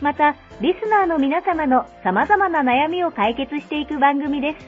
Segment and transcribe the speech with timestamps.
[0.00, 4.66] また、リスナーの皆様の様々な悩みを解決していく番組です。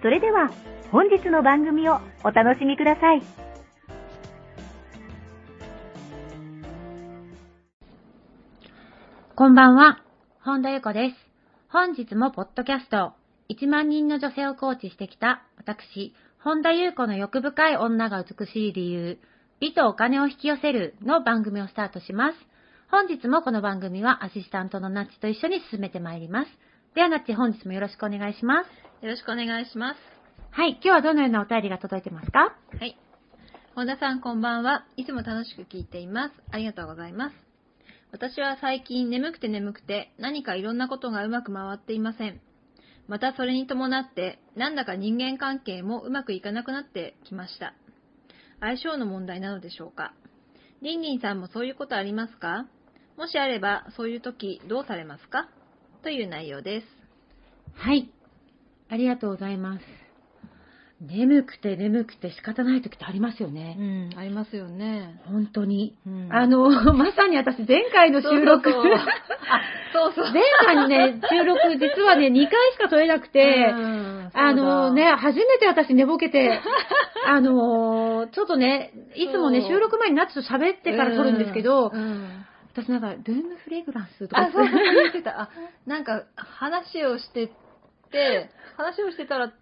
[0.00, 0.50] それでは、
[0.90, 3.22] 本日の番組をお楽しみください。
[9.34, 10.02] こんばんは、
[10.40, 11.16] 本田由子です。
[11.68, 13.12] 本日もポッドキャスト、
[13.50, 19.18] 1万人の女性をコーチしてきた私、本田優子の欲深い女が美しい理由、
[19.60, 22.55] 美とお金を引き寄せるの番組をスタートします。
[22.88, 26.50] 本日もこの番組はアシスタントのナッチと一緒に進めてまいります。
[26.94, 29.04] ではナッチ、本日もよろしくお願いします。
[29.04, 29.96] よろしくお願いします。
[30.50, 32.54] はい、今日はどのようなお便りが届いてますか？
[32.78, 32.96] はい。
[33.74, 34.86] 本田さんこんばんは。
[34.96, 36.34] いつも楽しく聞いています。
[36.52, 37.34] ありがとうございます。
[38.12, 42.40] 私は最近眠くて眠くて何かいろんなことがうまく回っていません。
[43.08, 47.74] またそれに伴ってなんだか人間関係もうまくいかなくなってきました。
[48.60, 50.14] 相性の問題なのでしょうか
[50.82, 52.66] リンリンさんもそういうことありますか？
[53.16, 55.48] もしあればそういう時どうされますか？
[56.02, 56.86] という内容です。
[57.74, 58.10] はい。
[58.88, 59.82] ありがとうございます。
[61.00, 63.76] 眠くて眠くて仕方ない時ってありますよね。
[63.78, 65.20] うん、ありますよね。
[65.26, 65.94] 本当に。
[66.06, 70.32] うんあの、 まさに私前回の収録、そうそう。
[70.32, 76.60] 前回のね、収録実はね、2回しか撮れなくて、うんあのね、、初めて私寝ぼけて、
[77.26, 82.35] あのーちょっとね、いつもね、収録前にナッチと喋ってから撮るんですけど、うんうん
[82.76, 85.40] 私なんか、ルームフレグランスとかあ、そう言ってた。
[85.40, 85.50] あ、
[85.86, 87.50] なんか、話をして
[88.12, 89.52] て、話をしてたら、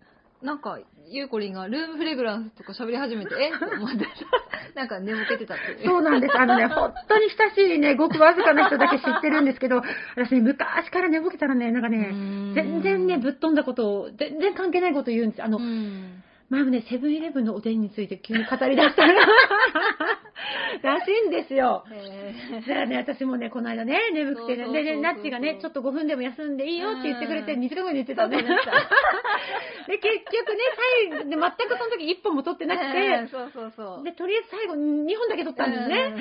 [0.43, 3.53] なんか、ゆうこりんがルームフレグランスとか喋り始めて、え？
[3.57, 4.07] と思って、
[4.75, 5.87] なんか寝ぼけてたっていう。
[5.87, 6.37] そうなんです。
[6.37, 9.83] あのね、 本当に親しいね、ごくわずかな人だけ知ってるんですけど、
[10.17, 12.09] 私ね、昔から寝ぼけたらね、なんかね、
[12.55, 15.43] 全然ね、ぶっ飛んだことを、全然関係ないことを言うんです。
[15.43, 16.23] あの、うん。
[16.51, 19.15] 前もね、セブンイレブンのおでんについて急に語り出したら、
[20.83, 21.85] らしいんですよ。
[21.91, 28.37] へじゃあね、私もね、この間ね、眠くてね、でね、ナッチがね、ちょっと5分でも休んでいいよって言ってくれて、うん2時間後に言ってたね。
[28.39, 28.45] で
[29.99, 30.59] 結局ね、
[31.11, 34.05] 最後、で全くその時1本も取ってなくて、そうそうそう。
[34.05, 36.15] で、とりあえず最後2本だけ取ったんですね。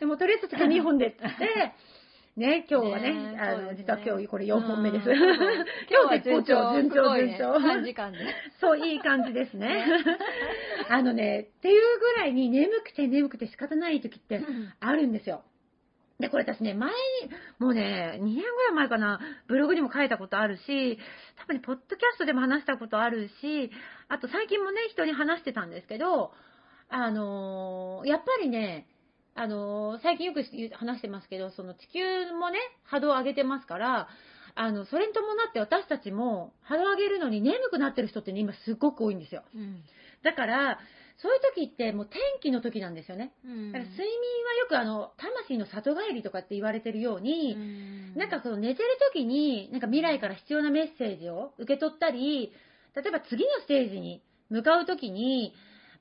[0.00, 1.24] でもとりあえず次2本でって、
[2.36, 5.08] ね、今日はね、ねあの、ね実は今日これ4本目です。
[5.08, 5.16] うん
[5.88, 7.58] 今日絶好調、順調、順調。
[7.58, 8.18] 短時間で。
[8.60, 9.86] そう、いい感じですね。
[10.90, 14.42] あのね、っていうぐらいに眠くて眠くて仕方ない時って
[14.80, 15.44] あるんですよ。
[16.20, 16.96] で、これ私ね、前に、
[17.58, 20.98] もうね、2年ぐらい前かな、ブログにも書いたことあるし、
[21.36, 23.70] 多分ね、ポッドキャストでも話したことあるし、
[24.08, 26.32] あと最近もね、人に話してたんですけど、
[26.88, 28.86] あのーやっぱりね、
[29.36, 30.42] あのー最近よく
[30.76, 34.08] 話してますけど、その地球もね、波動を上げてますから、
[34.54, 39.42] あの、それに伴って私たちも波動を上げるのに眠くなってる人ってね、今すごく多いんですよ。
[39.54, 39.82] うん。
[40.24, 40.78] だから、
[41.18, 43.32] そういう時ってもう天気の時なんですよね。
[43.44, 44.10] うんだから睡眠
[44.44, 47.56] はよくあの、魂の里帰りとかって言われてるように、
[48.16, 52.52] なんかその寝てる時に、なんか未来から必要なメッセージを受け取ったり、
[52.94, 55.52] 例えば次のステージに向かう時に、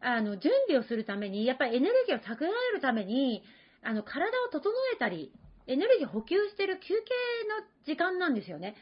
[0.06, 3.44] あの、準備をするために、やっぱりエネルギーを蓄えるために、
[3.82, 5.32] あの、体を整えたり、
[5.68, 6.94] エネルギーを補給してる休憩
[7.50, 8.76] の時間なんですよね。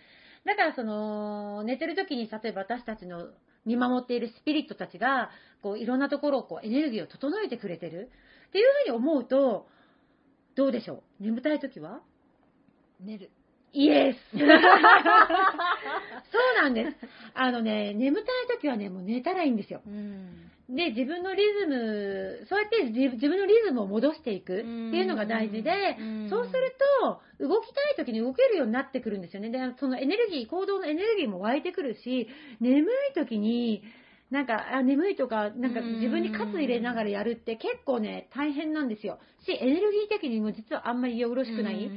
[0.46, 3.30] だからその、寝てる時に、例えば私たちの
[3.66, 5.30] 見守っているスピリットたちが、
[5.62, 8.10] こう、いろんなところをこう、エネルギーを整えてくれてる
[8.50, 9.68] っていうふうに思うと、
[10.56, 11.24] どうでしょう？
[11.24, 12.02] 眠たい時は？
[13.00, 13.32] 寝る。
[13.72, 14.48] イエスそう
[16.62, 16.96] なんです。
[17.34, 19.82] あのね、眠たい時はね、もう寝たらいいんですよ。
[19.88, 20.52] うん。
[20.76, 29.50] で、自分のリズム、そうやって自自分のリズムを戻していくっていうのが大事でうん、そうすると、動きたい時に動けるようになってくるんですよね。
[29.50, 32.28] で、そのエネルギー、行動のエネルギーも湧いてくるし、
[32.60, 33.84] 眠い時に、
[34.34, 39.20] なんか、あ眠いとか、なんか自分に喝入れながらやるって結構ね、大変なんですよ。
[39.46, 41.92] し、エネルギー的にも実はあんまりよろしくない？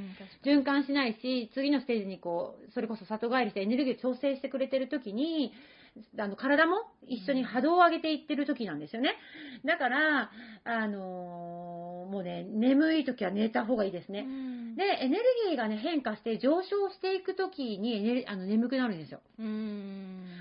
[0.44, 5.50] 循環しないし、次のステージにこう、それこそ里帰りしてエネルギーを調整してくれてる時に、
[6.18, 9.14] あの、体も一緒に波動を上げていってる時なんですよね。
[9.64, 10.30] だから、
[10.64, 11.75] あのー、
[12.06, 14.26] もうね、眠い時は寝た方がいいですね。
[14.76, 19.20] で、エネルギーがね、変化して上昇していく時にエネルあの眠くなるんですよ。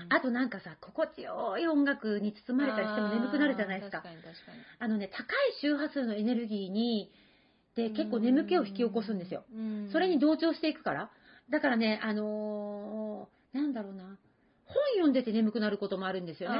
[0.08, 3.98] あとなんかさ、心地よい音楽に包まれたりしても眠くなるじゃないですか。
[3.98, 4.14] 確か
[4.46, 4.58] かに。
[4.78, 5.26] あのね、高い
[5.60, 7.10] 周波数のエネルギーに、
[7.74, 9.44] で、結構眠気を引き起こすんですよ。
[9.92, 11.10] それに同調していくから。
[11.50, 14.18] だからね、あのー、なんだろうな。
[14.66, 16.56] 本読んでて眠くなることもあるんですよね。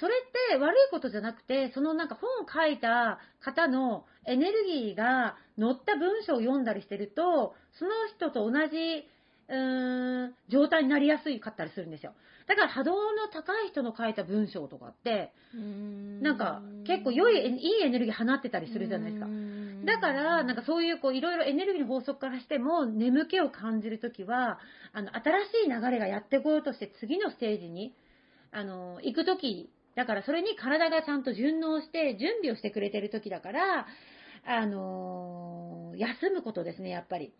[0.00, 9.08] それって悪いことじゃなくて、そのなんか本を書いた方のエネルギーが乗った文章を読んだりしてると、その人と同じ、
[9.48, 12.12] うーん、状態になりやすいかったりするんですよ。
[12.48, 15.32] だから波動の高い人の書いた文章とかって、
[16.22, 19.26] なんか結構良い、いいエネルギー放ってたりするじゃないですか。
[19.84, 24.58] だから、なんかそういうこういろいろエネルギーの法則からしても、眠気を感じるときは、
[24.92, 27.94] あの、新しい流れがやってこようとして次のステージに、
[28.50, 33.86] あの、行くとき、だからそれに体がちゃんと順応して準備をしてくれてるときだから、
[34.46, 37.32] あの休むことですね、やっぱり。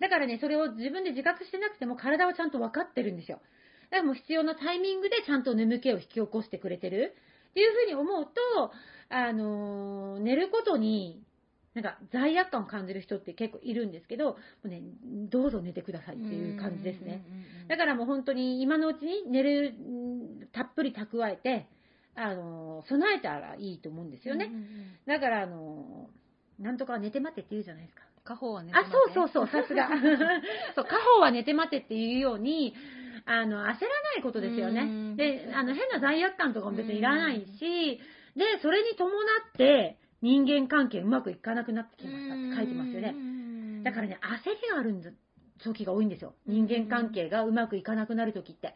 [0.00, 3.40] だからね、それを自分で自覚してなくても体はちゃんと分かってるんですよ。
[3.94, 7.14] だからもう必要なタイミングでちゃんと眠気を引き起こしてくれてる
[7.50, 8.72] っていうふうに思うと、
[9.08, 11.22] あの寝ることに
[11.74, 14.82] なんか罪悪感を感じる人って結構いるんですけど、もうね、
[15.30, 17.22] どうぞ寝てくださいっていう感じですね。
[17.68, 19.74] だからもう本当に今のうちに寝る、
[20.52, 21.68] たっぷり蓄えて、
[22.16, 24.50] あの、備えたらいいと思うんですよね。
[25.06, 26.08] だからあの、
[26.58, 28.02] なんとか寝て待てって言うじゃないですか。
[28.24, 28.96] 家宝は寝て待て。
[28.96, 29.88] あ、そうそうそう、さすが。
[30.74, 32.74] そう、家宝は寝て待てっていうように、
[33.26, 33.74] あの、焦らな
[34.18, 35.16] いことですよね。
[35.16, 38.00] で、あの、変な罪悪感とかも別にいらないし、
[38.36, 43.14] で、それに伴って、人間関係うまくいかなくなってきましたって書いてますよね。
[43.84, 45.02] だからね、焦りがあるん
[45.62, 46.34] 時が多いんですよ。
[46.46, 48.74] 人間関係がうまくいかなくなる時って。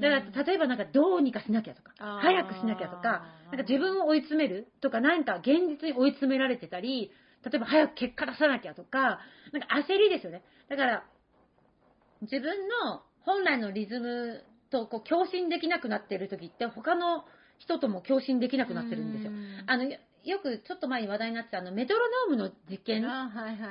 [0.00, 7.12] だから、例えばなんかどうにかしなきゃとか、早くしなきゃとか、なんか自分を追い詰めるとか、何か現実に追い詰められてたり、
[7.44, 9.20] 例えば早く結果出さなきゃとか、
[9.52, 10.42] なんか焦りですよね。
[10.68, 11.04] だから、
[12.22, 17.24] 自分の本来のリズムとこう共振できなくなってる時って、他の
[17.58, 19.32] 人とも共振できなくなってるんですよ。
[19.66, 23.02] あの、よくちょっと前に話題になってたあのメトロノームの実験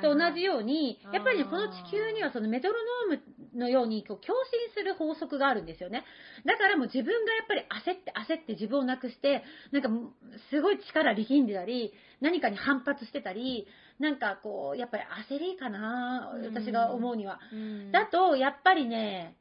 [0.02, 2.74] と同じように、やっぱりね、この地球にはそのメトロ
[3.08, 3.20] ノー
[3.54, 6.04] ムのようにこう共振する法則があるんですよね。
[6.44, 9.88] だからもう自分がやっぱり焦って焦って自分をなくして、なんか
[10.50, 13.66] すごい力力んでたり、何かに反発してたり、
[13.98, 17.40] なんかこう、やっぱり焦りかな、私が思うには。
[17.92, 19.36] だと、やっぱりね、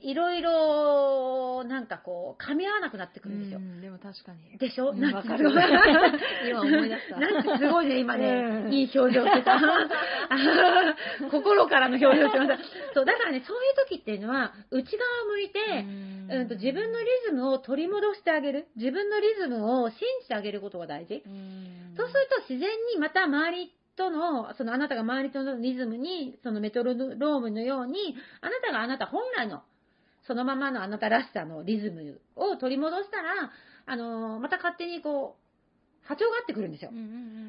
[0.00, 3.58] いろいろ、なんかこう、噛み合わなくなってくるんですよ。
[3.80, 4.56] でも確かに。
[4.58, 5.42] でしょ、うん、なんかすごい。
[6.48, 7.18] 今思い出した。
[7.18, 9.58] なんかすごいね、今ね、いい表情してた。
[11.30, 12.58] 心からの表情してました。
[12.94, 15.58] そう、だからね、そういう時っていうのは、内側を向いて、
[16.30, 18.68] うん、と自分のリズムを取り戻してあげる。
[18.76, 21.24] 自分のリズムを信じてあげることが大事。
[21.96, 29.62] そうすると自然にまた周りとの、そのあなたが周りとのリズムに、そのメトロノームのように、あなたがあなた本来の
[30.28, 33.50] そのままのあなたらしさのリズムを取り戻したら、
[33.86, 36.90] あの、また勝手にこう、波長が合ってくるんですよ。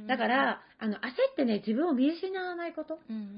[0.08, 1.02] だから、あの、焦っ
[1.36, 2.98] てね、自分を見失わないことっ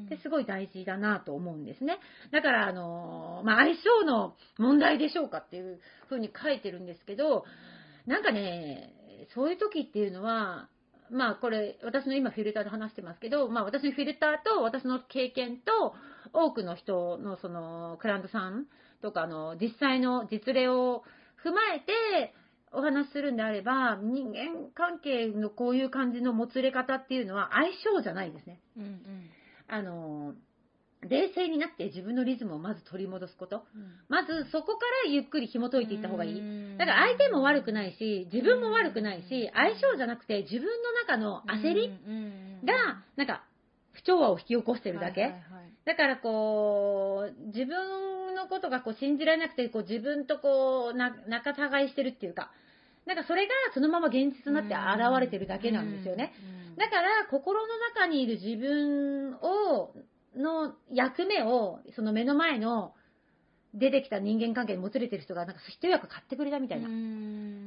[0.10, 2.00] てすごい大事だなと思うんですね。
[2.32, 7.46] だから、あの、まあ、相性の問題でしょうかっていうふうに書いてるんですけど、
[8.08, 8.94] なんかね、
[9.36, 10.70] そういう時っていうのは、
[11.12, 15.94] まあこれ、私の今フィルターで話してますけど、まあ私のフィルターと私の経験と
[16.34, 18.66] 多くの人のそのクライアントさん
[19.02, 21.04] とかの実際の実例を
[21.44, 22.34] 踏まえて
[22.72, 28.60] お話しするんであれば、人間関係のこういう感じのもつれ方っていうのは相性じゃないですね。
[28.78, 29.30] うんうん、
[29.68, 30.34] あの、
[31.02, 33.64] 冷静になって自分のリズムをまず取り戻すこと。
[33.76, 36.78] うん、まずそこからゆっくり紐解いていった方がいい。
[36.78, 41.90] だから相手も悪くないし、自分も悪くないし、相性じゃなくて自分の中の焦り
[42.64, 43.44] が、なんか
[43.94, 45.22] 不調和を引き起こしてるだけ？
[45.22, 52.52] はいはいはい、だからこう、自分のことがこう信じられなくて、こう自分とこう、な、仲違いしてるっていうか、
[53.06, 56.34] なんかそれがそのまま現実になって現れてるだけなんですよね。
[56.78, 59.94] だから心の中にいる自分を、
[60.38, 62.94] の役目を、その目の前の
[63.74, 66.88] 出てきた人間関係にもつれてる人が、なんか一役買ってくれたみたいな、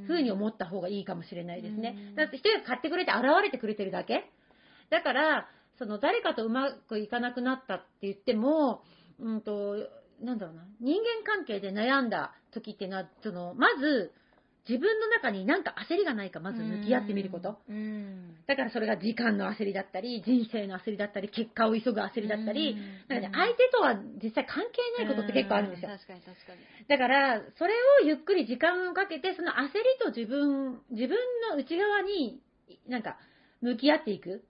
[0.07, 2.15] 風に思った方がいいかもしれないですね。
[2.17, 4.31] だって一役買ってくれて現れてくれてるだけ。
[4.89, 8.83] だから、その誰かとうまくいかなくなったって言っても、
[9.19, 9.77] うんと、
[10.21, 14.13] なんだろうな、人間関係で悩んだ時っていうのは、その、まず、
[14.67, 17.59] 自分の中になんか焦りがないかまず向き合ってみること。
[17.69, 18.35] うん。
[18.47, 25.91] だからそれが時間の焦りだったり、人生の焦りだったり、結果を急ぐ焦りだったり、うんなんかね、相手とは実際関係ないことって結構あるんですよ。
[25.91, 26.61] 確かに確かに。
[26.89, 31.19] だから、それをゆっくり時間をかけて、その焦りと自分、自分
[31.51, 32.41] の内側に、
[32.89, 33.19] なんか、
[33.61, 34.45] 向き合っていく。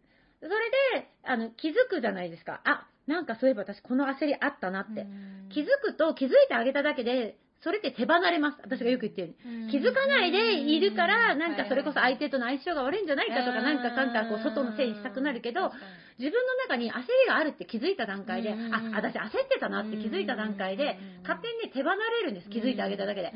[0.44, 2.60] それで、あの、気づくじゃないですか。
[2.64, 5.06] あ、なんかそういえば私この焦りあったなって。
[5.50, 8.58] 気づくと、気づいてあげただけで、それって手離れます。
[8.60, 9.72] 私がよく言ってるように。
[9.72, 15.72] 気づかないでいるから、なんかそれこそ相手との相性が悪いんじゃないかとか、なんかかんかこう外のせいにしたくなるけど、
[16.18, 18.54] 自分の中に焦りがあるって気づいた段階で、あ、
[18.92, 22.50] 私焦ってたなって気づいた段階で、勝手にね、手離れるんです。
[22.50, 23.32] 気づいてあげただけで。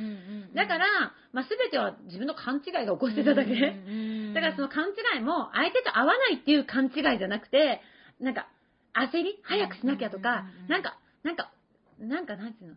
[0.54, 0.86] だから、
[1.32, 3.50] まあ、全ては自分の勘違いが起こしてただけ。
[3.54, 7.80] だからその勘違いも相手と合わないっていう勘違いじゃなくて、
[8.20, 8.46] なんか
[8.92, 9.40] 焦り？
[9.42, 11.50] 早くしなきゃとか、なんか、なんか、
[11.98, 12.76] なんかなんていうの？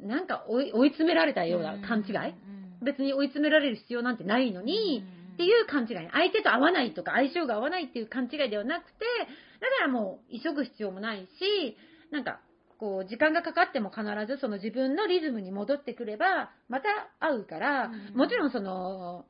[0.00, 2.34] なんか追い追い詰められたような勘違い？
[2.82, 6.08] 別に追い詰められる必要なんてないのに、っていう勘違い。
[6.12, 9.04] 相手と合わないとか相性が合わないっていう勘違いではなくて、
[9.60, 11.76] だからもう急ぐ必要もないし、
[12.10, 12.40] なんか、
[12.78, 16.88] こう、時間がかかっても必ずその自分のリズムに戻ってくれば、また
[17.18, 18.16] 会うから、うん。
[18.16, 19.26] もちろんその、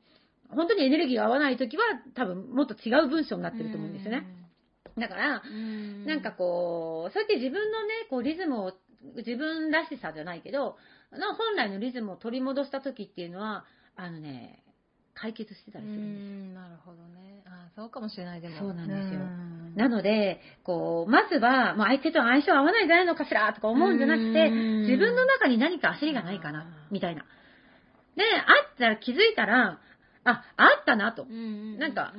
[0.49, 1.83] 本当にエネルギーが合わないときは、
[2.13, 4.27] 多分もっと違う文章になってると思うんですよね。
[4.97, 5.41] だから、
[6.05, 8.73] なんかこう、そうやって自分のね、こうリズムを、
[9.15, 10.77] 自分らしさじゃないけど、
[11.11, 13.65] の本来のリズムを取り戻した時っていうのは、
[13.95, 14.63] あのね、
[15.13, 16.35] 解決してたうりするんですよ。
[16.51, 17.43] ん、なるほどね。
[17.45, 18.57] あそうかもしれない、でも。
[18.59, 27.23] そうなんですようんなので、こう、まずは、もう相手と相性合わないんじゃないのかしらとか思うんじゃなくて、うん自分の中に何か焦りがないかな、みたいな。
[28.15, 28.41] で、あ
[28.73, 29.79] ったら気づいたら、
[30.23, 31.23] あ、あったなと。
[31.23, 32.13] うんなんか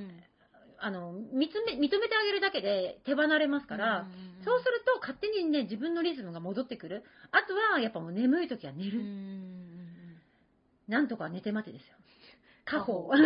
[0.80, 4.06] あの、認め、認めてあげるだけで手離れますから、
[4.44, 7.04] そうすると勝手にね、自分のリズムが戻ってくる。
[7.30, 9.04] あとは、やっぱもう眠い時は寝るる。
[10.88, 11.96] なんとか寝て待てですよ。
[12.64, 13.16] 家宝。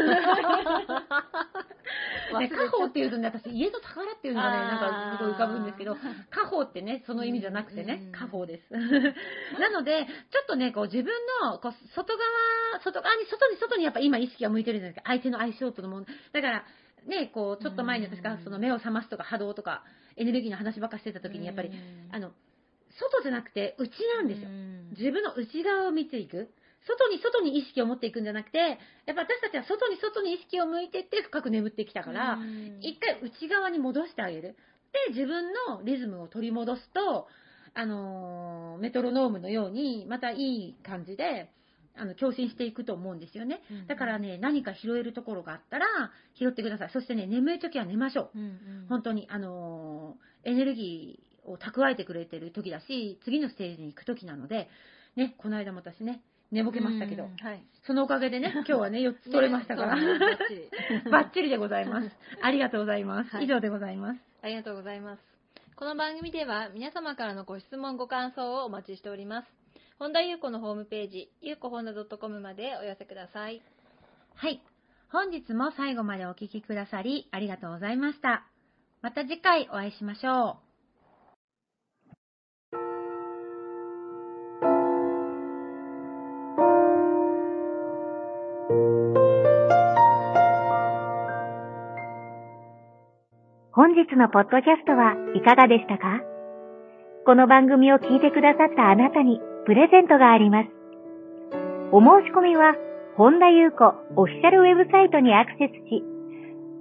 [2.41, 6.01] ね、家宝っていうとね、私、家の宝っていうのがね、なんかすごい浮かぶんですけど、家
[6.45, 8.73] 宝ってね、その意味じゃなくてねうん、家宝です。
[9.61, 15.11] なので、ちょっとね、こう自分の、こう外側、外側に、外に、外にやっぱ今意識が向いてるじゃないですか。
[15.11, 16.07] 相手の相性とのもの。
[16.33, 16.65] だから、
[17.07, 19.85] ね、こう、ちょっと前に私がその目を覚ますとか波動とか、
[20.17, 21.71] エネルギーの話ばっかしてた時に、やっぱり、
[22.13, 22.33] あの、
[22.99, 24.49] 外じゃなくて内なんですよ。
[24.91, 26.51] 自分の内側を見ていく。
[26.87, 28.75] 外に外に意識を持っていくんじゃなくて、や
[29.13, 32.39] っぱ私たちは外に外に意識を向いてって深く眠ってきたから、
[32.81, 34.57] 一回内側に戻してあげる。
[35.09, 37.27] で、自分のリズムを取り戻すと、
[37.77, 41.51] あのーメトロノームのように、またいい感じで、
[41.97, 43.63] あの、共振していくと思うんですよね。
[43.87, 45.87] だからね、何か拾えるところがあったら、
[46.35, 46.91] 拾ってください。
[46.93, 48.39] そしてね、眠い時は寝ましょう。
[48.89, 54.69] 本当に、あのーエネルギーを蓄えてくれてる時だし、次のステージに行く時なので、
[55.17, 56.21] ね、この間も私ね、
[56.53, 57.65] 寝ぼけましたけど、はい。
[57.87, 62.11] そのおかげでね、 今日はね、4つ取れましたから、ねそうバッチリバッチリでございます。
[62.43, 63.31] ありがとうございます。
[63.35, 64.21] はい以上でございます。
[64.43, 65.23] ありがとうございます。
[65.77, 69.64] この番組では皆様からのご質問、ご感想をお待ちしております。
[69.97, 73.63] 本田裕子のホームページ、ゆうこほんだ .com までお寄せください。
[74.35, 74.61] はい。
[75.13, 78.45] 本日も最後までお聞きくださり、ありがとうございました。
[79.03, 80.65] また次回お会いしましょう。
[93.71, 96.21] 本日のポッドキャストはいかがでしたか？
[97.25, 100.69] この番組を聞いてくださったあなたにプレゼントがあります。
[101.91, 102.77] お申し込みは、
[103.17, 103.85] 本田裕子
[104.17, 106.05] オフィシャルウェブサイトにアクセスし、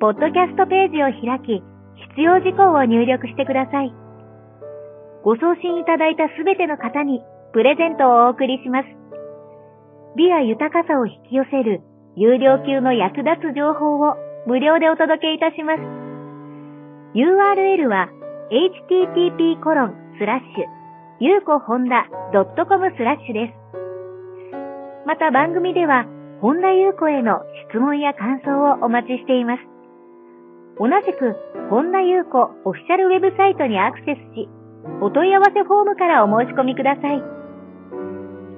[0.02, 1.64] ポッドキャストページを開き、
[2.12, 3.94] 必要事項を入力してください。
[5.24, 7.24] ご送信いただいたすべての方に
[7.54, 8.88] プレゼントをお送りします。
[10.18, 11.80] 美や豊かさを引き寄せる
[12.18, 15.80] 有料級の役立つ情報を無料でお届けいたします。
[17.16, 18.10] URL は
[18.52, 20.83] http コロンスラッシュ
[21.24, 23.54] ゆうこほんだ .com スラッシュです。
[25.08, 26.04] また番組では
[26.42, 27.40] 本田ゆう子への
[27.72, 29.64] 質問や感想をお待ちしています。
[30.78, 31.40] 同じく
[31.70, 34.50] 本田ゆう子オフィシャルウェブサイトにアクセスし、
[35.00, 37.24] お問い合わせフォームからお申し込みください。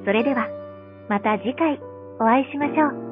[0.03, 0.49] それでは、
[1.07, 1.79] また次回
[2.19, 3.04] お会いしましょう。